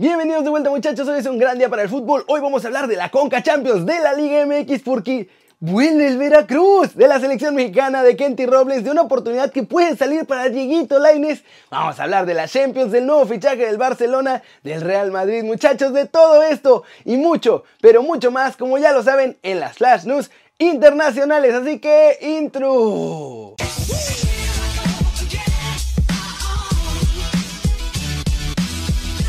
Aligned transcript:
Bienvenidos 0.00 0.44
de 0.44 0.50
vuelta 0.50 0.70
muchachos, 0.70 1.08
hoy 1.08 1.18
es 1.18 1.26
un 1.26 1.38
gran 1.38 1.58
día 1.58 1.68
para 1.68 1.82
el 1.82 1.88
fútbol. 1.88 2.22
Hoy 2.28 2.40
vamos 2.40 2.62
a 2.62 2.68
hablar 2.68 2.86
de 2.86 2.94
la 2.94 3.10
Conca 3.10 3.42
Champions, 3.42 3.84
de 3.84 3.98
la 3.98 4.12
Liga 4.12 4.46
MX, 4.46 4.82
porque 4.84 5.28
vuelve 5.58 6.06
el 6.06 6.18
Veracruz, 6.18 6.94
de 6.94 7.08
la 7.08 7.18
selección 7.18 7.56
mexicana, 7.56 8.04
de 8.04 8.14
Kenty 8.14 8.46
Robles, 8.46 8.84
de 8.84 8.92
una 8.92 9.02
oportunidad 9.02 9.50
que 9.50 9.64
puede 9.64 9.96
salir 9.96 10.24
para 10.24 10.50
Dieguito 10.50 11.00
Laines. 11.00 11.42
Vamos 11.68 11.98
a 11.98 12.04
hablar 12.04 12.26
de 12.26 12.34
la 12.34 12.46
Champions, 12.46 12.92
del 12.92 13.06
nuevo 13.06 13.26
fichaje 13.26 13.66
del 13.66 13.76
Barcelona, 13.76 14.40
del 14.62 14.82
Real 14.82 15.10
Madrid, 15.10 15.42
muchachos, 15.42 15.92
de 15.92 16.06
todo 16.06 16.44
esto 16.44 16.84
y 17.04 17.16
mucho, 17.16 17.64
pero 17.80 18.00
mucho 18.00 18.30
más, 18.30 18.56
como 18.56 18.78
ya 18.78 18.92
lo 18.92 19.02
saben, 19.02 19.36
en 19.42 19.58
las 19.58 19.78
Flash 19.78 20.04
News 20.04 20.30
internacionales. 20.58 21.54
Así 21.54 21.80
que, 21.80 22.18
intro. 22.22 23.56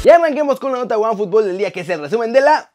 Y 0.01 0.09
arranquemos 0.09 0.61
con 0.61 0.71
la 0.71 0.77
nota 0.77 0.97
One 0.97 1.17
Fútbol 1.17 1.45
del 1.45 1.57
día 1.57 1.71
que 1.71 1.81
es 1.81 1.89
el 1.89 1.99
resumen 1.99 2.31
de 2.31 2.39
la... 2.39 2.71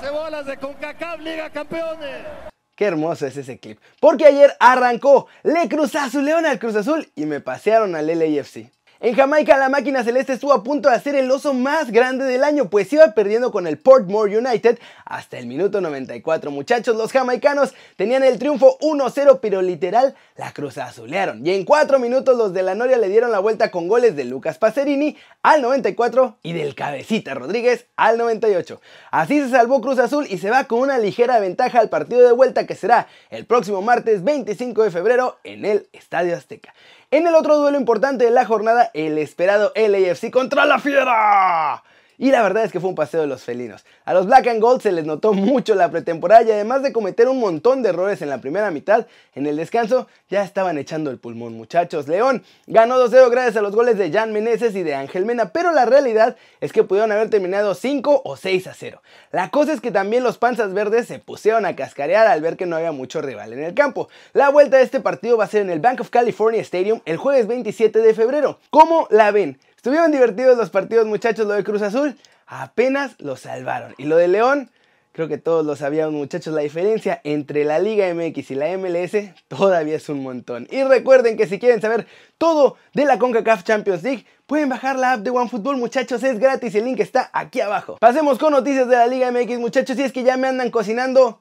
Cebolas 0.00 0.44
de 0.44 0.56
CONCACAF 0.56 1.20
Liga 1.20 1.50
Campeones. 1.50 2.26
Qué 2.74 2.86
hermoso 2.86 3.26
es 3.26 3.36
ese 3.36 3.58
clip. 3.58 3.78
Porque 4.00 4.24
ayer 4.24 4.56
arrancó 4.58 5.28
Le 5.44 5.68
Cruz 5.68 5.94
Azul 5.94 6.24
León 6.24 6.46
al 6.46 6.58
Cruz 6.58 6.74
Azul 6.74 7.12
y 7.14 7.26
me 7.26 7.40
pasearon 7.40 7.94
al 7.94 8.06
LAFC. 8.06 8.72
En 9.02 9.14
Jamaica 9.14 9.56
la 9.56 9.70
máquina 9.70 10.04
celeste 10.04 10.34
estuvo 10.34 10.52
a 10.52 10.62
punto 10.62 10.90
de 10.90 10.94
hacer 10.94 11.14
el 11.14 11.30
oso 11.30 11.54
más 11.54 11.90
grande 11.90 12.26
del 12.26 12.44
año, 12.44 12.68
pues 12.68 12.92
iba 12.92 13.12
perdiendo 13.12 13.50
con 13.50 13.66
el 13.66 13.78
Portmore 13.78 14.36
United 14.36 14.78
hasta 15.06 15.38
el 15.38 15.46
minuto 15.46 15.80
94. 15.80 16.50
Muchachos, 16.50 16.94
los 16.94 17.10
jamaicanos 17.10 17.72
tenían 17.96 18.22
el 18.24 18.38
triunfo 18.38 18.78
1-0, 18.80 19.38
pero 19.40 19.62
literal 19.62 20.14
la 20.36 20.52
cruz 20.52 20.76
azulearon. 20.76 21.46
Y 21.46 21.54
en 21.54 21.64
4 21.64 21.98
minutos 21.98 22.36
los 22.36 22.52
de 22.52 22.62
la 22.62 22.74
Noria 22.74 22.98
le 22.98 23.08
dieron 23.08 23.32
la 23.32 23.38
vuelta 23.38 23.70
con 23.70 23.88
goles 23.88 24.16
de 24.16 24.26
Lucas 24.26 24.58
Pacerini 24.58 25.16
al 25.42 25.62
94 25.62 26.36
y 26.42 26.52
del 26.52 26.74
Cabecita 26.74 27.32
Rodríguez 27.32 27.86
al 27.96 28.18
98. 28.18 28.82
Así 29.12 29.40
se 29.40 29.48
salvó 29.48 29.80
Cruz 29.80 29.98
Azul 29.98 30.26
y 30.28 30.36
se 30.36 30.50
va 30.50 30.64
con 30.64 30.78
una 30.78 30.98
ligera 30.98 31.40
ventaja 31.40 31.80
al 31.80 31.88
partido 31.88 32.26
de 32.26 32.32
vuelta 32.32 32.66
que 32.66 32.74
será 32.74 33.08
el 33.30 33.46
próximo 33.46 33.80
martes 33.80 34.22
25 34.24 34.82
de 34.82 34.90
febrero 34.90 35.38
en 35.42 35.64
el 35.64 35.88
Estadio 35.94 36.36
Azteca. 36.36 36.74
En 37.12 37.26
el 37.26 37.34
otro 37.34 37.56
duelo 37.56 37.76
importante 37.76 38.24
de 38.24 38.30
la 38.30 38.44
jornada, 38.44 38.92
el 38.94 39.18
esperado 39.18 39.72
LAFC 39.74 40.30
contra 40.30 40.64
la 40.64 40.78
Fiera. 40.78 41.82
Y 42.20 42.32
la 42.32 42.42
verdad 42.42 42.64
es 42.64 42.70
que 42.70 42.80
fue 42.80 42.90
un 42.90 42.94
paseo 42.94 43.22
de 43.22 43.26
los 43.26 43.44
felinos. 43.44 43.86
A 44.04 44.12
los 44.12 44.26
Black 44.26 44.46
and 44.48 44.60
Gold 44.60 44.82
se 44.82 44.92
les 44.92 45.06
notó 45.06 45.32
mucho 45.32 45.74
la 45.74 45.90
pretemporada 45.90 46.42
y 46.42 46.50
además 46.50 46.82
de 46.82 46.92
cometer 46.92 47.30
un 47.30 47.40
montón 47.40 47.82
de 47.82 47.88
errores 47.88 48.20
en 48.20 48.28
la 48.28 48.42
primera 48.42 48.70
mitad, 48.70 49.06
en 49.34 49.46
el 49.46 49.56
descanso 49.56 50.06
ya 50.28 50.42
estaban 50.42 50.76
echando 50.76 51.10
el 51.10 51.16
pulmón 51.16 51.54
muchachos. 51.54 52.08
León 52.08 52.42
ganó 52.66 53.02
2-0 53.02 53.30
gracias 53.30 53.56
a 53.56 53.62
los 53.62 53.74
goles 53.74 53.96
de 53.96 54.12
Jan 54.12 54.34
Meneses 54.34 54.76
y 54.76 54.82
de 54.82 54.94
Ángel 54.94 55.24
Mena, 55.24 55.50
pero 55.54 55.72
la 55.72 55.86
realidad 55.86 56.36
es 56.60 56.74
que 56.74 56.84
pudieron 56.84 57.10
haber 57.10 57.30
terminado 57.30 57.74
5 57.74 58.20
o 58.22 58.36
6 58.36 58.66
a 58.66 58.74
0. 58.74 59.00
La 59.32 59.48
cosa 59.48 59.72
es 59.72 59.80
que 59.80 59.90
también 59.90 60.22
los 60.22 60.36
panzas 60.36 60.74
verdes 60.74 61.06
se 61.06 61.20
pusieron 61.20 61.64
a 61.64 61.74
cascarear 61.74 62.26
al 62.26 62.42
ver 62.42 62.58
que 62.58 62.66
no 62.66 62.76
había 62.76 62.92
mucho 62.92 63.22
rival 63.22 63.54
en 63.54 63.64
el 63.64 63.72
campo. 63.72 64.10
La 64.34 64.50
vuelta 64.50 64.76
de 64.76 64.82
este 64.82 65.00
partido 65.00 65.38
va 65.38 65.44
a 65.44 65.48
ser 65.48 65.62
en 65.62 65.70
el 65.70 65.80
Bank 65.80 66.02
of 66.02 66.10
California 66.10 66.60
Stadium 66.60 67.00
el 67.06 67.16
jueves 67.16 67.46
27 67.46 67.98
de 67.98 68.12
febrero. 68.12 68.58
¿Cómo 68.68 69.08
la 69.08 69.30
ven? 69.30 69.58
Estuvieron 69.80 70.12
divertidos 70.12 70.58
los 70.58 70.68
partidos 70.68 71.06
muchachos, 71.06 71.46
lo 71.46 71.54
de 71.54 71.64
Cruz 71.64 71.80
Azul 71.80 72.14
apenas 72.46 73.14
lo 73.18 73.34
salvaron. 73.36 73.94
Y 73.96 74.04
lo 74.04 74.18
de 74.18 74.28
León, 74.28 74.68
creo 75.12 75.26
que 75.26 75.38
todos 75.38 75.64
lo 75.64 75.74
sabíamos 75.74 76.12
muchachos, 76.12 76.52
la 76.52 76.60
diferencia 76.60 77.22
entre 77.24 77.64
la 77.64 77.78
Liga 77.78 78.12
MX 78.12 78.50
y 78.50 78.54
la 78.56 78.76
MLS 78.76 79.32
todavía 79.48 79.96
es 79.96 80.06
un 80.10 80.22
montón. 80.22 80.68
Y 80.70 80.82
recuerden 80.82 81.38
que 81.38 81.46
si 81.46 81.58
quieren 81.58 81.80
saber 81.80 82.06
todo 82.36 82.76
de 82.92 83.06
la 83.06 83.18
CONCACAF 83.18 83.64
Champions 83.64 84.02
League, 84.02 84.26
pueden 84.46 84.68
bajar 84.68 84.98
la 84.98 85.12
app 85.12 85.20
de 85.20 85.30
OneFootball 85.30 85.78
muchachos, 85.78 86.22
es 86.24 86.38
gratis, 86.38 86.74
el 86.74 86.84
link 86.84 87.00
está 87.00 87.30
aquí 87.32 87.62
abajo. 87.62 87.96
Pasemos 88.00 88.38
con 88.38 88.52
noticias 88.52 88.86
de 88.86 88.96
la 88.96 89.06
Liga 89.06 89.32
MX 89.32 89.60
muchachos, 89.60 89.98
y 89.98 90.02
es 90.02 90.12
que 90.12 90.22
ya 90.22 90.36
me 90.36 90.48
andan 90.48 90.70
cocinando 90.70 91.40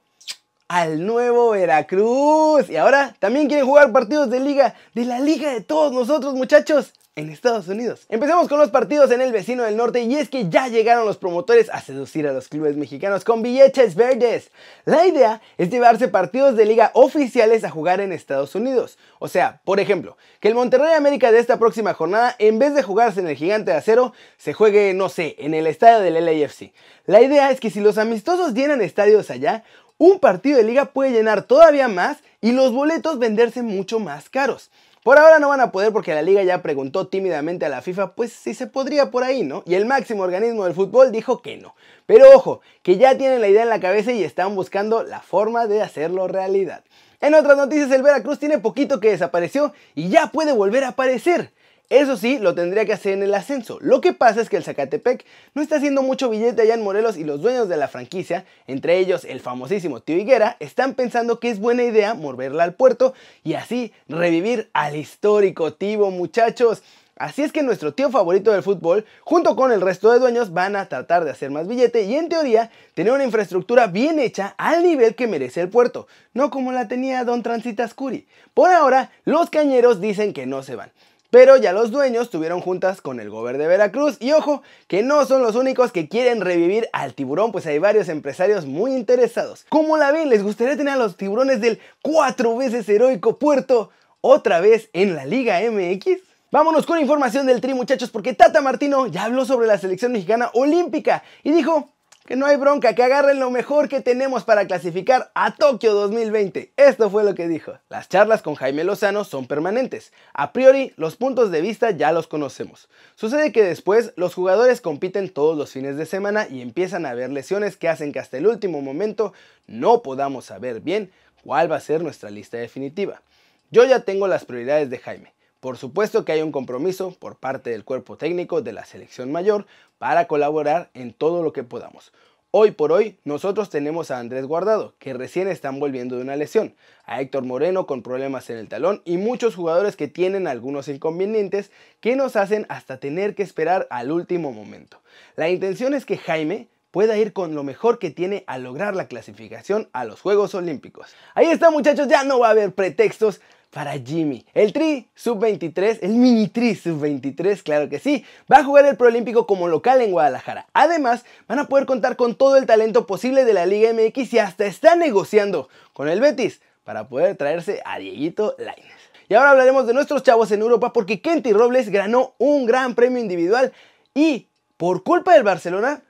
al 0.70 1.06
nuevo 1.06 1.50
Veracruz. 1.50 2.70
Y 2.70 2.78
ahora 2.78 3.14
también 3.20 3.48
quieren 3.50 3.66
jugar 3.66 3.92
partidos 3.92 4.30
de 4.30 4.40
liga, 4.40 4.76
de 4.94 5.04
la 5.04 5.20
liga 5.20 5.52
de 5.52 5.60
todos 5.60 5.92
nosotros 5.92 6.36
muchachos 6.36 6.94
en 7.16 7.30
Estados 7.30 7.68
Unidos. 7.68 8.06
Empecemos 8.10 8.48
con 8.48 8.60
los 8.60 8.70
partidos 8.70 9.12
en 9.12 9.22
el 9.22 9.32
vecino 9.32 9.64
del 9.64 9.76
norte 9.76 10.02
y 10.02 10.16
es 10.16 10.30
que 10.30 10.50
ya 10.50 10.68
llegaron 10.68 11.06
los 11.06 11.18
promotores 11.18 11.70
a 11.70 11.82
seducir 11.82 12.28
a 12.28 12.34
los 12.34 12.48
clubes 12.48 12.78
mexicanos 12.78 13.24
con 13.24 13.42
billetes 13.42 13.96
verdes. 13.96 14.52
La 14.86 15.06
idea 15.06 15.42
es 15.58 15.70
llevarse 15.70 16.08
partidos 16.08 16.56
de 16.56 16.66
liga 16.66 16.92
oficiales 16.94 17.64
a 17.64 17.70
jugar 17.70 18.00
en 18.00 18.14
Estados 18.14 18.56
Unidos. 18.56 18.98
O 19.20 19.28
sea, 19.28 19.62
por 19.66 19.80
ejemplo, 19.80 20.18
que 20.40 20.48
el 20.48 20.56
Monterrey 20.56 20.94
América 20.94 21.32
de 21.32 21.40
esta 21.40 21.60
próxima 21.60 21.94
jornada, 21.94 22.36
en 22.40 22.58
vez 22.58 22.74
de 22.74 22.84
jugarse 22.84 23.20
en 23.20 23.28
el 23.28 23.36
Gigante 23.36 23.72
de 23.72 23.78
Acero, 23.78 24.14
se 24.38 24.54
juegue, 24.54 24.94
no 24.94 25.10
sé, 25.10 25.36
en 25.40 25.54
el 25.54 25.68
estadio 25.68 26.00
del 26.00 26.26
LAFC. 26.26 26.72
La 27.06 27.22
idea 27.22 27.52
es 27.52 27.60
que 27.60 27.70
si 27.70 27.82
los 27.82 27.98
amistosos 27.98 28.54
llenan 28.54 28.82
estadios 28.82 29.30
allá, 29.30 29.64
un 29.98 30.20
partido 30.20 30.58
de 30.58 30.64
liga 30.64 30.86
puede 30.86 31.12
llenar 31.12 31.44
todavía 31.44 31.90
más 31.90 32.20
y 32.40 32.54
los 32.54 32.72
boletos 32.72 33.20
venderse 33.20 33.62
mucho 33.62 34.00
más 34.00 34.30
caros. 34.30 34.72
Por 35.04 35.18
ahora 35.18 35.40
no 35.40 35.48
van 35.48 35.62
a 35.62 35.72
poder 35.72 35.94
porque 35.94 36.14
la 36.14 36.22
liga 36.22 36.44
ya 36.44 36.62
preguntó 36.62 37.08
tímidamente 37.08 37.66
a 37.66 37.70
la 37.70 37.82
FIFA 37.82 38.16
pues 38.16 38.34
si 38.34 38.54
se 38.54 38.68
podría 38.68 39.12
por 39.12 39.24
ahí, 39.24 39.44
¿no? 39.44 39.64
Y 39.66 39.76
el 39.76 39.86
máximo 39.86 40.24
organismo 40.24 40.66
del 40.66 40.74
fútbol 40.74 41.12
dijo 41.12 41.42
que 41.42 41.58
no. 41.58 41.74
Pero 42.06 42.26
ojo, 42.36 42.60
que 42.84 42.98
ya 42.98 43.18
tienen 43.18 43.40
la 43.40 43.48
idea 43.48 43.64
en 43.64 43.70
la 43.70 43.80
cabeza 43.80 44.12
y 44.12 44.24
están 44.24 44.56
buscando 44.56 45.04
la 45.04 45.22
forma 45.22 45.68
de 45.68 45.82
hacerlo 45.82 46.28
realidad. 46.28 46.84
En 47.22 47.34
otras 47.34 47.58
noticias, 47.58 47.92
el 47.92 48.04
Veracruz 48.04 48.40
tiene 48.40 48.60
poquito 48.60 49.00
que 49.00 49.12
desapareció 49.12 49.74
y 49.96 50.10
ya 50.10 50.28
puede 50.28 50.54
volver 50.54 50.84
a 50.84 50.90
aparecer. 50.90 51.54
Eso 51.90 52.18
sí, 52.18 52.38
lo 52.38 52.54
tendría 52.54 52.86
que 52.86 52.94
hacer 52.94 53.14
en 53.14 53.24
el 53.24 53.34
ascenso. 53.34 53.80
Lo 53.82 54.00
que 54.00 54.14
pasa 54.14 54.42
es 54.42 54.50
que 54.50 54.58
el 54.58 54.64
Zacatepec 54.64 55.26
no 55.56 55.64
está 55.64 55.78
haciendo 55.78 56.04
mucho 56.04 56.30
billete 56.30 56.62
allá 56.62 56.76
en 56.76 56.84
Morelos 56.84 57.18
y 57.18 57.24
los 57.24 57.42
dueños 57.42 57.68
de 57.68 57.78
la 57.78 57.88
franquicia, 57.88 58.46
entre 58.68 59.00
ellos 59.00 59.26
el 59.26 59.40
famosísimo 59.40 60.00
Tío 60.00 60.16
Higuera, 60.16 60.56
están 60.60 60.94
pensando 60.94 61.40
que 61.40 61.50
es 61.50 61.60
buena 61.60 61.82
idea 61.82 62.14
moverla 62.14 62.64
al 62.64 62.76
puerto 62.76 63.16
y 63.44 63.56
así 63.56 63.92
revivir 64.08 64.70
al 64.74 64.96
histórico 64.96 65.74
Tivo, 65.74 66.12
muchachos. 66.12 66.84
Así 67.16 67.42
es 67.42 67.52
que 67.52 67.64
nuestro 67.64 67.94
tío 67.94 68.12
favorito 68.12 68.52
del 68.52 68.62
fútbol, 68.62 69.04
junto 69.22 69.56
con 69.56 69.72
el 69.72 69.82
resto 69.82 70.12
de 70.12 70.20
dueños, 70.20 70.54
van 70.54 70.76
a 70.76 70.88
tratar 70.90 71.26
de 71.26 71.32
hacer 71.32 71.50
más 71.50 71.68
billete 71.68 72.04
y 72.04 72.16
en 72.16 72.30
teoría 72.30 72.70
tener 72.94 73.12
una 73.12 73.26
infraestructura 73.26 73.88
bien 73.88 74.20
hecha 74.20 74.54
al 74.58 74.84
nivel 74.84 75.16
que 75.16 75.28
merece 75.28 75.60
el 75.60 75.70
puerto, 75.70 76.08
no 76.34 76.52
como 76.52 76.72
la 76.72 76.88
tenía 76.88 77.26
Don 77.26 77.42
Transitas 77.42 77.96
Curi. 77.96 78.28
Por 78.54 78.72
ahora, 78.72 79.12
los 79.26 79.50
cañeros 79.50 80.00
dicen 80.00 80.34
que 80.34 80.46
no 80.46 80.62
se 80.62 80.76
van. 80.76 80.92
Pero 81.32 81.58
ya 81.58 81.74
los 81.74 81.92
dueños 81.92 82.32
tuvieron 82.32 82.60
juntas 82.60 83.02
con 83.02 83.20
el 83.20 83.30
gobierno 83.30 83.62
de 83.62 83.68
Veracruz 83.68 84.18
y 84.20 84.32
ojo, 84.32 84.64
que 84.88 85.04
no 85.04 85.26
son 85.26 85.44
los 85.44 85.56
únicos 85.56 85.92
que 85.92 86.10
quieren 86.10 86.42
revivir 86.42 86.90
al 86.92 87.14
tiburón, 87.14 87.52
pues 87.52 87.68
hay 87.68 87.78
varios 87.78 88.10
empresarios 88.10 88.66
muy 88.66 88.94
interesados. 88.94 89.66
¿Cómo 89.70 89.98
la 89.98 90.12
ven? 90.12 90.30
¿Les 90.30 90.42
gustaría 90.42 90.76
tener 90.76 90.96
a 90.96 90.98
los 90.98 91.18
tiburones 91.18 91.62
del 91.62 91.80
cuatro 92.02 92.58
veces 92.58 92.90
heroico 92.90 93.38
puerto 93.38 93.92
otra 94.22 94.60
vez 94.60 94.90
en 94.94 95.16
la 95.16 95.26
Liga 95.26 95.60
MX? 95.60 96.22
Vámonos 96.52 96.88
con 96.88 97.00
información 97.00 97.46
del 97.46 97.62
Tri 97.62 97.76
muchachos 97.76 98.10
porque 98.10 98.34
Tata 98.34 98.62
Martino 98.62 99.06
ya 99.06 99.26
habló 99.26 99.46
sobre 99.46 99.68
la 99.68 99.78
selección 99.78 100.14
mexicana 100.14 100.50
olímpica 100.56 101.24
y 101.44 101.52
dijo 101.52 101.92
que 102.30 102.36
no 102.36 102.46
hay 102.46 102.58
bronca, 102.58 102.94
que 102.94 103.02
agarren 103.02 103.40
lo 103.40 103.50
mejor 103.50 103.90
que 103.90 104.02
tenemos 104.02 104.44
para 104.44 104.68
clasificar 104.68 105.32
a 105.34 105.56
Tokio 105.56 105.96
2020. 105.96 106.74
Esto 106.78 107.10
fue 107.10 107.24
lo 107.24 107.34
que 107.34 107.48
dijo. 107.48 107.80
Las 107.90 108.08
charlas 108.08 108.44
con 108.44 108.54
Jaime 108.54 108.84
Lozano 108.84 109.24
son 109.24 109.48
permanentes. 109.48 110.14
A 110.36 110.54
priori, 110.54 110.94
los 110.96 111.16
puntos 111.16 111.50
de 111.50 111.62
vista 111.62 111.90
ya 111.90 112.12
los 112.12 112.28
conocemos. 112.28 112.88
Sucede 113.16 113.52
que 113.52 113.64
después 113.64 114.14
los 114.16 114.36
jugadores 114.36 114.80
compiten 114.80 115.30
todos 115.30 115.58
los 115.58 115.72
fines 115.72 115.98
de 115.98 116.06
semana 116.06 116.48
y 116.48 116.62
empiezan 116.62 117.08
a 117.08 117.10
haber 117.10 117.32
lesiones 117.32 117.78
que 117.78 117.90
hacen 117.90 118.12
que 118.12 118.20
hasta 118.20 118.38
el 118.38 118.46
último 118.46 118.80
momento 118.84 119.34
no 119.66 120.04
podamos 120.04 120.46
saber 120.46 120.82
bien 120.82 121.10
cuál 121.44 121.72
va 121.72 121.78
a 121.78 121.82
ser 121.82 122.04
nuestra 122.04 122.30
lista 122.30 122.58
definitiva. 122.58 123.24
Yo 123.72 123.86
ya 123.86 124.02
tengo 124.02 124.28
las 124.28 124.46
prioridades 124.46 124.92
de 124.92 125.00
Jaime. 125.00 125.34
Por 125.60 125.78
supuesto 125.78 126.24
que 126.24 126.32
hay 126.32 126.42
un 126.42 126.54
compromiso 126.54 127.12
por 127.20 127.36
parte 127.36 127.70
del 127.70 127.84
cuerpo 127.84 128.16
técnico 128.16 128.62
de 128.62 128.72
la 128.72 128.86
selección 128.86 129.30
mayor 129.30 129.66
para 129.98 130.26
colaborar 130.26 130.90
en 130.94 131.12
todo 131.12 131.44
lo 131.44 131.52
que 131.52 131.64
podamos. 131.64 132.14
Hoy 132.52 132.72
por 132.72 132.94
hoy 132.94 133.20
nosotros 133.26 133.70
tenemos 133.70 134.10
a 134.10 134.20
Andrés 134.20 134.46
Guardado, 134.46 134.96
que 135.00 135.14
recién 135.14 135.50
están 135.50 135.82
volviendo 135.82 136.16
de 136.16 136.22
una 136.22 136.38
lesión, 136.38 136.76
a 137.04 137.20
Héctor 137.20 137.44
Moreno 137.44 137.88
con 137.88 138.04
problemas 138.04 138.50
en 138.50 138.58
el 138.58 138.70
talón 138.70 139.02
y 139.04 139.18
muchos 139.18 139.56
jugadores 139.56 139.98
que 139.98 140.08
tienen 140.08 140.48
algunos 140.48 140.88
inconvenientes 140.88 141.72
que 142.00 142.16
nos 142.16 142.38
hacen 142.38 142.66
hasta 142.70 142.98
tener 142.98 143.36
que 143.36 143.44
esperar 143.44 143.86
al 143.92 144.12
último 144.12 144.54
momento. 144.54 145.02
La 145.36 145.50
intención 145.50 145.94
es 145.94 146.06
que 146.06 146.18
Jaime 146.18 146.70
pueda 146.92 147.18
ir 147.18 147.34
con 147.34 147.54
lo 147.54 147.64
mejor 147.64 148.00
que 148.00 148.12
tiene 148.12 148.46
a 148.48 148.58
lograr 148.58 148.96
la 148.96 149.08
clasificación 149.08 149.90
a 149.92 150.06
los 150.06 150.22
Juegos 150.22 150.56
Olímpicos. 150.56 151.14
Ahí 151.36 151.48
está 151.48 151.70
muchachos, 151.70 152.08
ya 152.08 152.24
no 152.24 152.40
va 152.40 152.48
a 152.48 152.52
haber 152.52 152.74
pretextos 152.74 153.42
para 153.72 153.94
Jimmy. 153.94 154.46
El 154.54 154.74
Tri 154.74 155.08
Sub-23, 155.16 156.00
el 156.02 156.12
Mini 156.12 156.48
Tri 156.48 156.76
Sub-23, 156.76 157.62
claro 157.64 157.90
que 157.90 158.00
sí, 158.00 158.26
va 158.52 158.58
a 158.58 158.64
jugar 158.64 158.86
el 158.86 158.98
Proolímpico 158.98 159.46
como 159.46 159.68
local 159.68 160.02
en 160.02 160.12
Guadalajara. 160.12 160.68
Además, 160.74 161.26
van 161.48 161.60
a 161.60 161.68
poder 161.68 161.86
contar 161.86 162.16
con 162.16 162.36
todo 162.36 162.58
el 162.58 162.66
talento 162.66 163.06
posible 163.06 163.46
de 163.46 163.54
la 163.54 163.66
Liga 163.66 163.92
MX 163.94 164.34
y 164.34 164.40
hasta 164.40 164.66
está 164.66 164.96
negociando 164.96 165.70
con 165.94 166.10
el 166.10 166.20
Betis 166.20 166.62
para 166.84 167.08
poder 167.08 167.36
traerse 167.36 167.82
a 167.86 168.00
Dieguito 168.00 168.56
Lainez. 168.58 169.00
Y 169.28 169.36
ahora 169.36 169.52
hablaremos 169.52 169.86
de 169.86 169.94
nuestros 169.94 170.24
chavos 170.24 170.52
en 170.52 170.62
Europa 170.62 170.92
porque 170.92 171.22
Kenty 171.22 171.54
Robles 171.54 171.90
ganó 171.90 172.34
un 172.40 172.66
gran 172.66 172.96
premio 172.96 173.22
individual 173.22 173.72
y 174.16 174.48
por 174.78 175.04
culpa 175.04 175.34
del 175.34 175.44
Barcelona, 175.44 176.02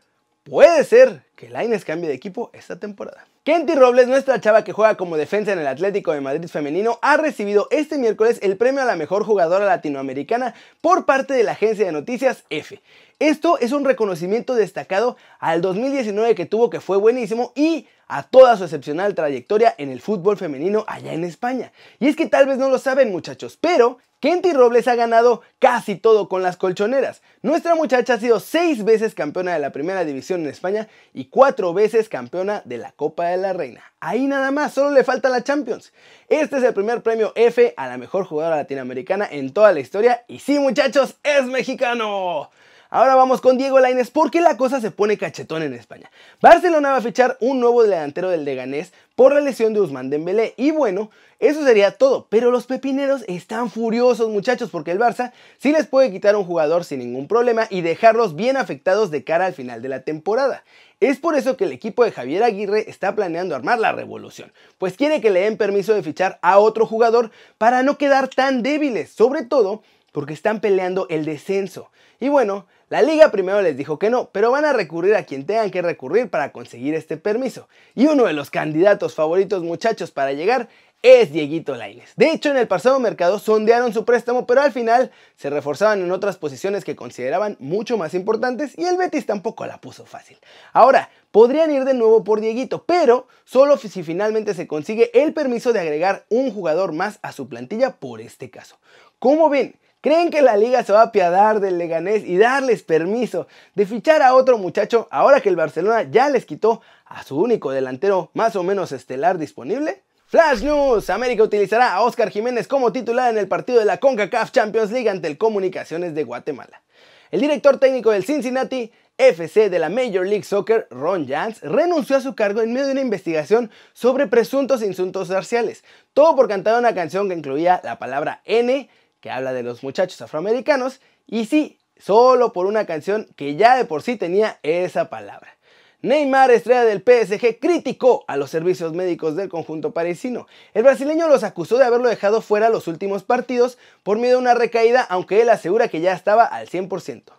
puede 0.44 0.84
ser 0.84 1.24
que 1.40 1.48
Laines 1.48 1.86
cambie 1.86 2.10
de 2.10 2.16
equipo 2.16 2.50
esta 2.52 2.78
temporada. 2.82 3.26
Kenty 3.46 3.74
Robles, 3.74 4.10
nuestra 4.10 4.42
chava 4.42 4.66
que 4.66 4.74
juega 4.74 4.98
como 4.98 5.16
defensa 5.16 5.54
en 5.54 5.60
el 5.60 5.68
Atlético 5.68 6.12
de 6.12 6.20
Madrid 6.20 6.50
femenino, 6.50 7.00
ha 7.02 7.16
recibido 7.16 7.70
este 7.72 7.98
miércoles 7.98 8.40
el 8.42 8.58
premio 8.58 8.82
a 8.82 8.86
la 8.86 8.98
mejor 8.98 9.24
jugadora 9.24 9.66
latinoamericana 9.66 10.54
por 10.82 11.06
parte 11.06 11.34
de 11.34 11.44
la 11.44 11.54
agencia 11.54 11.86
de 11.86 11.94
noticias 11.94 12.44
F. 12.50 12.82
Esto 13.20 13.58
es 13.58 13.72
un 13.72 13.86
reconocimiento 13.86 14.54
destacado 14.54 15.16
al 15.40 15.62
2019 15.62 16.36
que 16.36 16.46
tuvo 16.46 16.70
que 16.70 16.82
fue 16.82 16.98
buenísimo 16.98 17.54
y 17.56 17.88
a 18.10 18.24
toda 18.24 18.58
su 18.58 18.66
excepcional 18.66 19.16
trayectoria 19.16 19.74
en 19.78 19.92
el 19.92 20.02
fútbol 20.02 20.36
femenino 20.36 20.84
allá 20.88 21.14
en 21.14 21.24
España. 21.24 21.72
Y 22.00 22.10
es 22.10 22.18
que 22.18 22.26
tal 22.26 22.48
vez 22.48 22.58
no 22.58 22.68
lo 22.68 22.80
saben 22.80 23.12
muchachos, 23.12 23.58
pero 23.62 24.00
Kenty 24.20 24.52
Robles 24.52 24.90
ha 24.90 24.96
ganado 24.96 25.44
casi 25.60 25.96
todo 25.96 26.28
con 26.28 26.44
las 26.44 26.58
colchoneras. 26.58 27.22
Nuestra 27.42 27.76
muchacha 27.76 28.16
ha 28.16 28.20
sido 28.20 28.42
seis 28.42 28.84
veces 28.84 29.16
campeona 29.16 29.54
de 29.54 29.60
la 29.60 29.72
primera 29.72 30.04
división 30.04 30.42
en 30.42 30.48
España 30.48 30.90
y 31.14 31.26
cuatro 31.30 31.74
veces 31.74 32.10
campeona 32.10 32.62
de 32.66 32.78
la 32.78 32.92
Copa 32.92 33.28
de 33.28 33.38
la 33.38 33.54
Reina. 33.54 33.84
Ahí 34.00 34.28
nada 34.28 34.52
más, 34.52 34.74
solo 34.74 34.92
le 34.92 35.04
falta 35.04 35.30
la 35.30 35.44
Champions. 35.44 35.94
Este 36.28 36.58
es 36.58 36.64
el 36.64 36.74
primer 36.74 37.02
premio 37.02 37.34
F 37.36 37.74
a 37.78 37.88
la 37.88 37.98
mejor 37.98 38.26
jugadora 38.26 38.58
latinoamericana 38.58 39.28
en 39.30 39.52
toda 39.54 39.72
la 39.72 39.80
historia 39.80 40.24
y 40.28 40.40
sí 40.40 40.60
muchachos, 40.60 41.16
es 41.24 41.46
mexicano. 41.46 42.50
Ahora 42.92 43.14
vamos 43.14 43.40
con 43.40 43.60
Diego 43.60 43.80
Lainez 43.80 44.10
porque 44.10 44.42
la 44.42 44.58
cosa 44.58 44.82
se 44.82 44.90
pone 44.90 45.20
cachetón 45.20 45.62
en 45.62 45.76
España. 45.76 46.10
Barcelona 46.42 46.90
va 46.90 46.98
a 46.98 47.02
fichar 47.02 47.38
un 47.40 47.60
nuevo 47.60 47.84
delantero 47.84 48.32
del 48.32 48.46
Leganés 48.46 48.94
por 49.16 49.32
la 49.32 49.42
lesión 49.42 49.76
de 49.76 49.82
Usman 49.82 50.10
Dembélé 50.10 50.56
y 50.58 50.72
bueno, 50.72 51.12
eso 51.38 51.64
sería 51.64 51.92
todo, 51.92 52.26
pero 52.32 52.50
los 52.50 52.66
pepineros 52.66 53.24
están 53.28 53.70
furiosos 53.70 54.30
muchachos 54.30 54.72
porque 54.72 54.90
el 54.90 54.98
Barça 54.98 55.34
sí 55.60 55.72
les 55.72 55.86
puede 55.86 56.12
quitar 56.12 56.36
un 56.36 56.46
jugador 56.46 56.84
sin 56.84 56.98
ningún 56.98 57.28
problema 57.28 57.68
y 57.70 57.82
dejarlos 57.82 58.36
bien 58.36 58.58
afectados 58.58 59.12
de 59.12 59.24
cara 59.24 59.46
al 59.46 59.54
final 59.54 59.84
de 59.84 59.90
la 59.90 60.02
temporada. 60.02 60.64
Es 61.00 61.20
por 61.20 61.36
eso 61.36 61.58
que 61.58 61.66
el 61.66 61.72
equipo 61.72 62.04
de 62.04 62.12
Javier 62.12 62.42
Aguirre 62.42 62.90
está 62.90 63.14
planeando 63.14 63.56
armar 63.56 63.78
la 63.78 63.92
revolución, 63.92 64.52
pues 64.80 64.98
quiere 64.98 65.22
que 65.22 65.30
le 65.30 65.42
den 65.42 65.58
permiso 65.58 65.94
de 65.94 66.02
fichar 66.02 66.40
a 66.42 66.58
otro 66.58 66.88
jugador 66.88 67.30
para 67.60 67.84
no 67.84 68.00
quedar 68.00 68.30
tan 68.30 68.64
débiles, 68.64 69.12
sobre 69.12 69.44
todo 69.44 69.84
porque 70.12 70.34
están 70.34 70.60
peleando 70.60 71.06
el 71.10 71.24
descenso. 71.24 71.92
Y 72.20 72.30
bueno, 72.30 72.66
la 72.90 73.04
liga 73.04 73.30
primero 73.30 73.62
les 73.62 73.78
dijo 73.78 74.00
que 74.00 74.10
no, 74.10 74.30
pero 74.32 74.52
van 74.52 74.66
a 74.66 74.74
recurrir 74.74 75.16
a 75.16 75.24
quien 75.24 75.46
tengan 75.46 75.70
que 75.70 75.82
recurrir 75.82 76.30
para 76.30 76.52
conseguir 76.52 76.96
este 76.96 77.18
permiso. 77.18 77.70
Y 77.94 78.08
uno 78.08 78.26
de 78.26 78.34
los 78.34 78.50
candidatos 78.50 79.14
favoritos 79.14 79.64
muchachos 79.64 80.10
para 80.10 80.34
llegar 80.34 80.70
es 81.02 81.32
Dieguito 81.32 81.76
Laines. 81.76 82.12
De 82.18 82.32
hecho, 82.32 82.50
en 82.50 82.58
el 82.58 82.68
pasado 82.68 83.00
mercado 83.00 83.40
sondearon 83.40 83.94
su 83.94 84.04
préstamo, 84.06 84.46
pero 84.46 84.62
al 84.62 84.74
final 84.74 85.12
se 85.38 85.50
reforzaban 85.50 86.02
en 86.02 86.12
otras 86.12 86.38
posiciones 86.38 86.84
que 86.84 86.96
consideraban 86.96 87.56
mucho 87.60 87.98
más 87.98 88.14
importantes 88.14 88.78
y 88.78 88.86
el 88.86 88.98
Betis 88.98 89.26
tampoco 89.26 89.66
la 89.66 89.80
puso 89.80 90.06
fácil. 90.06 90.38
Ahora, 90.74 91.10
podrían 91.32 91.72
ir 91.72 91.86
de 91.86 91.94
nuevo 91.94 92.24
por 92.24 92.42
Dieguito, 92.42 92.84
pero 92.86 93.28
solo 93.46 93.78
si 93.78 94.04
finalmente 94.04 94.54
se 94.54 94.68
consigue 94.68 95.12
el 95.14 95.34
permiso 95.34 95.72
de 95.74 95.80
agregar 95.80 96.26
un 96.30 96.52
jugador 96.52 96.92
más 96.92 97.20
a 97.22 97.32
su 97.32 97.48
plantilla 97.48 97.96
por 97.98 98.20
este 98.20 98.50
caso. 98.50 98.78
¿Cómo 99.20 99.50
ven? 99.50 99.76
¿Creen 100.02 100.30
que 100.30 100.42
la 100.42 100.56
liga 100.56 100.82
se 100.86 100.94
va 100.94 101.02
a 101.02 101.06
apiadar 101.08 101.60
del 101.60 101.78
Leganés 101.78 102.24
y 102.24 102.38
darles 102.38 102.84
permiso 102.84 103.48
de 103.76 103.86
fichar 103.86 104.22
a 104.22 104.34
otro 104.34 104.58
muchacho 104.58 105.10
ahora 105.12 105.42
que 105.42 105.50
el 105.50 105.58
Barcelona 105.58 106.04
ya 106.04 106.30
les 106.30 106.46
quitó 106.46 106.82
a 107.04 107.22
su 107.24 107.38
único 107.38 107.72
delantero 107.72 108.32
más 108.34 108.56
o 108.56 108.64
menos 108.64 108.94
estelar 108.94 109.38
disponible? 109.38 110.04
Flash 110.28 110.62
News, 110.62 111.10
América 111.10 111.44
utilizará 111.44 111.94
a 111.94 112.02
Oscar 112.02 112.30
Jiménez 112.30 112.66
como 112.66 112.94
titular 112.94 113.30
en 113.30 113.38
el 113.38 113.50
partido 113.50 113.80
de 113.80 113.86
la 113.86 113.98
CONCACAF 113.98 114.52
Champions 114.52 114.92
League 114.92 115.10
ante 115.10 115.28
el 115.28 115.38
Comunicaciones 115.38 116.16
de 116.16 116.24
Guatemala. 116.24 116.82
El 117.30 117.42
director 117.42 117.78
técnico 117.78 118.12
del 118.12 118.24
Cincinnati 118.24 118.94
FC 119.18 119.70
de 119.70 119.80
la 119.80 119.90
Major 119.90 120.26
League 120.26 120.46
Soccer, 120.46 120.88
Ron 120.92 121.28
Jans, 121.28 121.60
renunció 121.62 122.16
a 122.16 122.22
su 122.22 122.36
cargo 122.36 122.62
en 122.62 122.72
medio 122.72 122.86
de 122.86 122.94
una 122.94 123.02
investigación 123.02 123.70
sobre 123.92 124.28
presuntos 124.28 124.82
insultos 124.82 125.28
raciales, 125.28 125.84
todo 126.14 126.38
por 126.38 126.48
cantar 126.48 126.80
una 126.80 126.96
canción 126.96 127.28
que 127.28 127.36
incluía 127.36 127.82
la 127.84 128.00
palabra 128.00 128.42
N 128.46 128.88
que 129.20 129.32
habla 129.32 129.54
de 129.54 129.64
los 129.64 129.84
muchachos 129.84 130.22
afroamericanos, 130.22 131.02
y 131.28 131.46
sí, 131.46 131.80
solo 131.98 132.54
por 132.54 132.66
una 132.66 132.86
canción 132.86 133.28
que 133.36 133.56
ya 133.56 133.76
de 133.76 133.86
por 133.86 134.02
sí 134.02 134.16
tenía 134.16 134.60
esa 134.64 135.10
palabra. 135.10 135.60
Neymar, 136.02 136.50
estrella 136.50 136.86
del 136.86 137.02
PSG, 137.02 137.60
criticó 137.60 138.24
a 138.30 138.38
los 138.38 138.50
servicios 138.50 138.94
médicos 138.94 139.36
del 139.36 139.50
conjunto 139.50 139.92
parisino. 139.92 140.48
El 140.74 140.84
brasileño 140.84 141.28
los 141.28 141.44
acusó 141.44 141.78
de 141.78 141.84
haberlo 141.84 142.08
dejado 142.08 142.40
fuera 142.42 142.70
los 142.70 142.88
últimos 142.88 143.24
partidos 143.24 143.78
por 144.04 144.18
miedo 144.18 144.38
a 144.38 144.40
una 144.40 144.54
recaída, 144.54 145.02
aunque 145.02 145.42
él 145.42 145.50
asegura 145.50 145.90
que 145.90 146.00
ya 146.00 146.14
estaba 146.14 146.46
al 146.46 146.70
100%. 146.70 147.39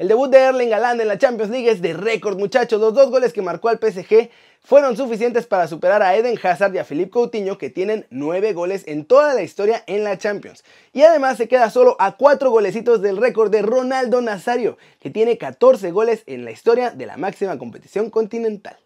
El 0.00 0.08
debut 0.08 0.30
de 0.30 0.38
Erling 0.38 0.72
Haaland 0.72 1.02
en 1.02 1.08
la 1.08 1.18
Champions 1.18 1.50
League 1.50 1.70
es 1.70 1.82
de 1.82 1.92
récord, 1.92 2.38
muchachos. 2.38 2.80
Los 2.80 2.94
dos 2.94 3.10
goles 3.10 3.34
que 3.34 3.42
marcó 3.42 3.68
al 3.68 3.78
PSG 3.78 4.30
fueron 4.64 4.96
suficientes 4.96 5.46
para 5.46 5.68
superar 5.68 6.02
a 6.02 6.16
Eden 6.16 6.38
Hazard 6.42 6.74
y 6.74 6.78
a 6.78 6.84
Philippe 6.84 7.10
Coutinho, 7.10 7.58
que 7.58 7.68
tienen 7.68 8.06
9 8.08 8.54
goles 8.54 8.84
en 8.86 9.04
toda 9.04 9.34
la 9.34 9.42
historia 9.42 9.84
en 9.86 10.02
la 10.02 10.16
Champions. 10.16 10.64
Y 10.94 11.02
además 11.02 11.36
se 11.36 11.48
queda 11.48 11.68
solo 11.68 11.96
a 11.98 12.16
4 12.16 12.50
golecitos 12.50 13.02
del 13.02 13.18
récord 13.18 13.50
de 13.50 13.60
Ronaldo 13.60 14.22
Nazario, 14.22 14.78
que 15.00 15.10
tiene 15.10 15.36
14 15.36 15.90
goles 15.90 16.22
en 16.24 16.46
la 16.46 16.50
historia 16.50 16.92
de 16.92 17.04
la 17.04 17.18
máxima 17.18 17.58
competición 17.58 18.08
continental. 18.08 18.78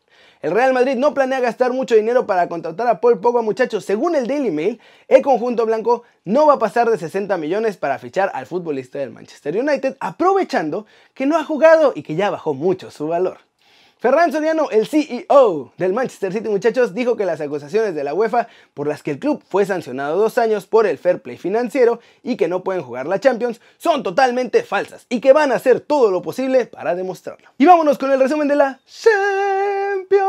El 0.45 0.51
Real 0.51 0.75
Madrid 0.75 0.97
no 0.97 1.15
planea 1.15 1.41
gastar 1.41 1.73
mucho 1.73 1.95
dinero 1.95 2.27
para 2.27 2.51
contratar 2.51 2.87
a 2.87 3.01
Paul 3.01 3.19
Pogba, 3.19 3.41
muchachos. 3.41 3.83
Según 3.87 4.15
el 4.15 4.27
Daily 4.27 4.51
Mail, 4.51 4.79
el 5.09 5.23
conjunto 5.23 5.65
blanco 5.65 6.03
no 6.27 6.47
va 6.47 6.53
a 6.53 6.59
pasar 6.59 6.91
de 6.91 6.99
60 6.99 7.39
millones 7.39 7.79
para 7.79 7.99
fichar 7.99 8.31
al 8.35 8.45
futbolista 8.45 8.99
del 8.99 9.11
Manchester 9.11 9.57
United, 9.57 9.97
aprovechando 10.01 10.85
que 11.15 11.25
no 11.25 11.39
ha 11.39 11.45
jugado 11.45 11.95
y 11.97 12.03
que 12.03 12.15
ya 12.15 12.29
bajó 12.29 12.53
mucho 12.53 12.91
su 12.91 13.09
valor. 13.09 13.39
Ferran 14.05 14.31
Soriano, 14.33 14.69
el 14.71 14.87
CEO 14.87 15.73
del 15.79 15.95
Manchester 15.95 16.31
City, 16.31 16.51
muchachos, 16.51 16.93
dijo 16.93 17.17
que 17.17 17.25
las 17.25 17.41
acusaciones 17.41 17.95
de 17.95 18.05
la 18.05 18.13
UEFA 18.13 18.49
por 18.75 18.87
las 18.87 19.03
que 19.03 19.13
el 19.13 19.19
club 19.19 19.43
fue 19.49 19.65
sancionado 19.65 20.19
dos 20.19 20.37
años 20.37 20.67
por 20.67 20.87
el 20.87 20.99
fair 20.99 21.23
play 21.23 21.39
financiero 21.39 22.01
y 22.23 22.37
que 22.37 22.47
no 22.47 22.63
pueden 22.63 22.83
jugar 22.83 23.07
la 23.07 23.19
Champions 23.19 23.63
son 23.79 24.03
totalmente 24.03 24.63
falsas 24.63 25.07
y 25.09 25.21
que 25.23 25.33
van 25.33 25.53
a 25.53 25.55
hacer 25.55 25.81
todo 25.81 26.11
lo 26.11 26.21
posible 26.21 26.67
para 26.67 26.95
demostrarlo. 26.95 27.49
Y 27.57 27.65
vámonos 27.65 27.97
con 27.97 28.13
el 28.13 28.21
resumen 28.21 28.47
de 28.47 28.57
la 28.57 28.79
Champions, 28.85 30.21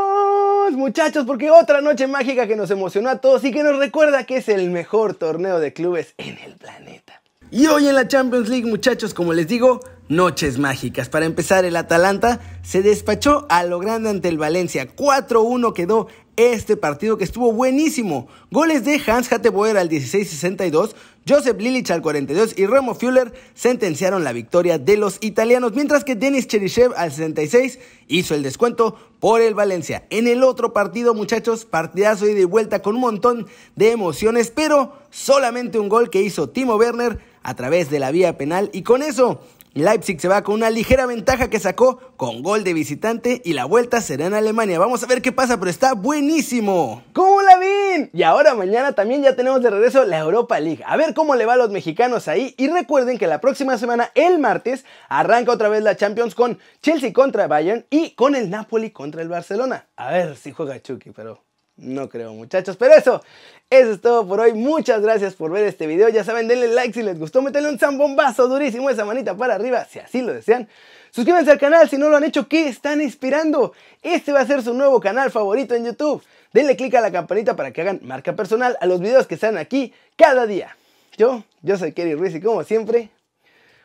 muchachos, 0.78 1.26
porque 1.26 1.52
otra 1.52 1.82
noche 1.82 2.08
mágica 2.08 2.48
que 2.48 2.56
nos 2.56 2.72
emocionó 2.72 3.10
a 3.10 3.18
todos 3.18 3.44
y 3.44 3.52
que 3.52 3.62
nos 3.62 3.78
recuerda 3.78 4.24
que 4.24 4.38
es 4.38 4.48
el 4.48 4.70
mejor 4.70 5.16
torneo 5.16 5.60
de 5.60 5.74
clubes 5.74 6.14
en 6.18 6.38
el 6.46 6.56
planeta. 6.56 7.25
Y 7.52 7.68
hoy 7.68 7.88
en 7.88 7.96
la 7.96 8.08
Champions 8.08 8.50
League, 8.50 8.66
muchachos, 8.66 9.14
como 9.14 9.32
les 9.32 9.48
digo, 9.48 9.80
noches 10.10 10.58
mágicas. 10.58 11.10
Para 11.10 11.26
empezar, 11.26 11.64
el 11.64 11.76
Atalanta 11.76 12.40
se 12.64 12.82
despachó 12.82 13.46
a 13.50 13.64
lo 13.64 13.80
grande 13.80 14.10
ante 14.10 14.30
el 14.30 14.40
Valencia. 14.40 14.96
4-1 14.96 15.74
quedó 15.74 16.08
este 16.38 16.76
partido 16.76 17.18
que 17.18 17.24
estuvo 17.24 17.54
buenísimo. 17.54 18.28
Goles 18.52 18.84
de 18.84 19.00
Hans 19.06 19.32
Hatteboer 19.32 19.78
al 19.78 19.90
16-62, 19.90 20.96
Joseph 21.28 21.60
Lilich 21.60 21.92
al 21.92 22.02
42 22.02 22.58
y 22.58 22.66
Remo 22.66 22.94
Fuller 22.96 23.34
sentenciaron 23.54 24.24
la 24.24 24.34
victoria 24.34 24.78
de 24.78 24.98
los 24.98 25.18
italianos, 25.22 25.74
mientras 25.74 26.04
que 26.04 26.16
Denis 26.16 26.48
Cheryshev 26.48 26.94
al 26.98 27.12
66 27.12 27.80
hizo 28.08 28.36
el 28.36 28.44
descuento 28.44 28.98
por 29.20 29.42
el 29.42 29.54
Valencia. 29.54 30.06
En 30.10 30.28
el 30.28 30.44
otro 30.44 30.74
partido, 30.74 31.14
muchachos, 31.14 31.66
partidazo 31.66 32.28
y 32.28 32.34
de 32.34 32.46
vuelta 32.46 32.82
con 32.82 32.96
un 32.96 33.02
montón 33.02 33.48
de 33.76 33.92
emociones, 33.92 34.52
pero 34.54 34.94
solamente 35.10 35.80
un 35.80 35.90
gol 35.90 36.10
que 36.10 36.22
hizo 36.22 36.50
Timo 36.50 36.76
Werner 36.76 37.35
a 37.46 37.54
través 37.54 37.92
de 37.92 38.00
la 38.00 38.10
vía 38.10 38.38
penal 38.38 38.72
y 38.74 38.82
con 38.82 39.04
eso 39.04 39.40
Leipzig 39.76 40.20
se 40.20 40.28
va 40.28 40.42
con 40.42 40.56
una 40.56 40.70
ligera 40.70 41.06
ventaja 41.06 41.50
que 41.50 41.60
sacó 41.60 42.00
con 42.18 42.42
gol 42.42 42.64
de 42.64 42.74
visitante 42.74 43.42
y 43.44 43.54
la 43.54 43.66
vuelta 43.66 44.02
será 44.02 44.26
en 44.26 44.34
Alemania. 44.34 44.80
Vamos 44.80 45.04
a 45.04 45.06
ver 45.06 45.22
qué 45.22 45.32
pasa, 45.32 45.60
pero 45.60 45.70
está 45.70 45.94
buenísimo. 45.94 47.04
¿Cómo 47.14 47.42
la 47.42 47.58
ven? 47.58 48.10
Y 48.14 48.24
ahora 48.24 48.56
mañana 48.56 48.94
también 48.94 49.22
ya 49.22 49.36
tenemos 49.36 49.62
de 49.62 49.70
regreso 49.70 50.06
la 50.06 50.18
Europa 50.18 50.60
League. 50.60 50.82
A 50.88 50.96
ver 50.96 51.14
cómo 51.14 51.36
le 51.36 51.46
va 51.46 51.54
a 51.54 51.58
los 51.58 51.72
mexicanos 51.72 52.30
ahí. 52.30 52.56
Y 52.58 52.70
recuerden 52.70 53.18
que 53.18 53.28
la 53.28 53.42
próxima 53.42 53.78
semana, 53.78 54.12
el 54.16 54.40
martes, 54.40 54.86
arranca 55.10 55.52
otra 55.52 55.70
vez 55.70 55.84
la 55.84 55.98
Champions 55.98 56.36
con 56.36 56.58
Chelsea 56.82 57.12
contra 57.12 57.48
Bayern 57.48 57.86
y 57.90 58.12
con 58.12 58.36
el 58.36 58.50
Napoli 58.50 58.92
contra 58.92 59.22
el 59.22 59.28
Barcelona. 59.28 59.88
A 59.98 60.10
ver 60.12 60.38
si 60.38 60.52
juega 60.52 60.82
Chucky, 60.82 61.12
pero 61.12 61.45
no 61.78 62.08
creo 62.10 62.34
muchachos, 62.34 62.78
pero 62.78 62.94
eso, 62.94 63.22
eso 63.70 63.92
es 63.92 64.02
todo 64.02 64.28
por 64.28 64.40
hoy. 64.40 64.54
Muchas 64.54 65.02
gracias 65.02 65.34
por 65.36 65.52
ver 65.52 65.66
este 65.66 65.88
video. 65.88 66.10
Ya 66.10 66.24
saben, 66.24 66.48
denle 66.48 66.70
like 66.70 66.94
si 66.94 67.04
les 67.04 67.20
gustó, 67.20 67.42
meterle 67.42 67.70
un 67.70 67.80
zambombazo 67.80 68.48
durísimo, 68.48 68.90
esa 68.90 69.06
manita 69.06 69.36
para 69.36 69.56
arriba 69.56 69.86
si 69.86 70.00
así 70.00 70.22
lo 70.22 70.34
desean. 70.34 70.70
Suscríbanse 71.12 71.52
al 71.52 71.60
canal 71.60 71.90
si 71.90 71.98
no 71.98 72.10
lo 72.10 72.18
han 72.18 72.24
hecho, 72.24 72.48
¿qué 72.48 72.68
están 72.68 73.02
inspirando? 73.02 73.74
Este 74.02 74.32
va 74.32 74.42
a 74.42 74.46
ser 74.46 74.62
su 74.62 74.74
nuevo 74.74 75.00
canal 75.00 75.32
favorito 75.32 75.76
en 75.76 75.86
YouTube. 75.86 76.24
Denle 76.54 76.76
click 76.76 76.96
a 76.96 77.02
la 77.02 77.12
campanita 77.12 77.56
para 77.56 77.72
que 77.72 77.82
hagan 77.82 78.00
marca 78.04 78.36
personal 78.36 78.78
a 78.80 78.86
los 78.86 79.00
videos 79.00 79.28
que 79.28 79.36
están 79.36 79.58
aquí 79.58 79.94
cada 80.16 80.46
día. 80.46 80.76
Yo, 81.18 81.44
yo 81.62 81.78
soy 81.78 81.94
Kerry 81.94 82.16
Ruiz 82.16 82.36
y 82.36 82.42
como 82.42 82.64
siempre, 82.64 83.10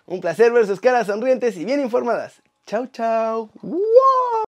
un 0.06 0.20
placer 0.20 0.52
ver 0.52 0.66
sus 0.66 0.80
caras 0.80 1.06
sonrientes 1.06 1.56
y 1.56 1.64
bien 1.64 1.80
informadas. 1.80 2.42
Chau, 2.66 2.87
chau. 2.88 3.50
¡Wow! 3.62 4.50